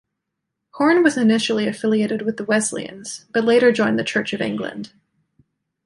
[0.71, 4.93] Horne was initially affiliated with the Wesleyans but later joined the Church of England.